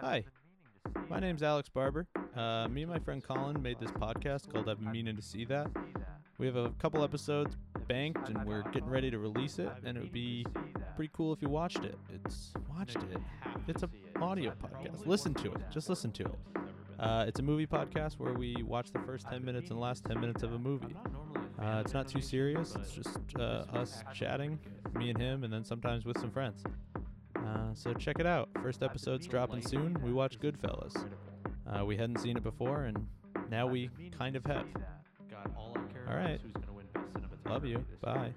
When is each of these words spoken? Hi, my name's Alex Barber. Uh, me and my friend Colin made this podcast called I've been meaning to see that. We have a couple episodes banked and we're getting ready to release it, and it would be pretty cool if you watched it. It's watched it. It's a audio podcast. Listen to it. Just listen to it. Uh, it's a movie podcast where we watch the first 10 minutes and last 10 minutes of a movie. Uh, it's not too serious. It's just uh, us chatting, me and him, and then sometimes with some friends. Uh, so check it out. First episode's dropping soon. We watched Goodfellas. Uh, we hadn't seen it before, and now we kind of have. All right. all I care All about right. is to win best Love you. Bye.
Hi, 0.00 0.24
my 1.08 1.20
name's 1.20 1.42
Alex 1.44 1.68
Barber. 1.68 2.08
Uh, 2.36 2.66
me 2.68 2.82
and 2.82 2.90
my 2.90 2.98
friend 2.98 3.22
Colin 3.22 3.62
made 3.62 3.78
this 3.78 3.92
podcast 3.92 4.52
called 4.52 4.68
I've 4.68 4.80
been 4.80 4.90
meaning 4.90 5.14
to 5.14 5.22
see 5.22 5.44
that. 5.44 5.68
We 6.38 6.46
have 6.46 6.56
a 6.56 6.70
couple 6.80 7.04
episodes 7.04 7.56
banked 7.86 8.28
and 8.28 8.44
we're 8.44 8.62
getting 8.72 8.88
ready 8.88 9.12
to 9.12 9.18
release 9.20 9.60
it, 9.60 9.70
and 9.84 9.96
it 9.96 10.00
would 10.00 10.12
be 10.12 10.44
pretty 10.96 11.12
cool 11.14 11.32
if 11.32 11.40
you 11.40 11.48
watched 11.48 11.84
it. 11.84 11.96
It's 12.12 12.52
watched 12.68 12.96
it. 12.96 13.18
It's 13.68 13.84
a 13.84 13.90
audio 14.20 14.52
podcast. 14.60 15.06
Listen 15.06 15.32
to 15.34 15.52
it. 15.52 15.60
Just 15.70 15.88
listen 15.88 16.10
to 16.12 16.24
it. 16.24 16.38
Uh, 16.98 17.24
it's 17.28 17.38
a 17.38 17.42
movie 17.42 17.66
podcast 17.66 18.14
where 18.14 18.32
we 18.34 18.56
watch 18.66 18.90
the 18.90 18.98
first 19.00 19.28
10 19.28 19.44
minutes 19.44 19.70
and 19.70 19.78
last 19.78 20.04
10 20.04 20.20
minutes 20.20 20.42
of 20.42 20.52
a 20.52 20.58
movie. 20.58 20.96
Uh, 21.60 21.80
it's 21.84 21.94
not 21.94 22.08
too 22.08 22.20
serious. 22.20 22.74
It's 22.74 22.90
just 22.90 23.18
uh, 23.38 23.66
us 23.72 24.02
chatting, 24.12 24.58
me 24.96 25.10
and 25.10 25.18
him, 25.18 25.44
and 25.44 25.52
then 25.52 25.64
sometimes 25.64 26.04
with 26.04 26.18
some 26.18 26.32
friends. 26.32 26.64
Uh, 27.44 27.74
so 27.74 27.92
check 27.92 28.16
it 28.18 28.26
out. 28.26 28.48
First 28.62 28.82
episode's 28.82 29.26
dropping 29.26 29.62
soon. 29.62 29.96
We 30.02 30.12
watched 30.12 30.40
Goodfellas. 30.40 30.96
Uh, 31.66 31.84
we 31.84 31.96
hadn't 31.96 32.18
seen 32.20 32.36
it 32.36 32.42
before, 32.42 32.84
and 32.84 33.06
now 33.50 33.66
we 33.66 33.90
kind 34.16 34.36
of 34.36 34.44
have. 34.46 34.66
All 34.66 35.38
right. 35.38 35.46
all 35.56 35.72
I 35.76 35.92
care 35.92 36.02
All 36.06 36.14
about 36.14 36.26
right. 36.26 36.40
is 36.44 36.52
to 36.64 36.72
win 36.72 36.86
best 36.94 37.46
Love 37.46 37.64
you. 37.64 37.84
Bye. 38.00 38.32